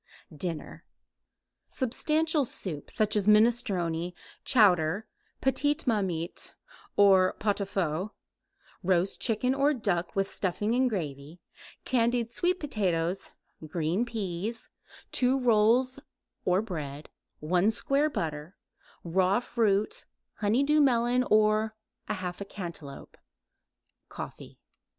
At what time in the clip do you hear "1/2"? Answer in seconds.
22.09-22.49